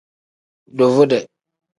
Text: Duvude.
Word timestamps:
Duvude. 0.77 1.19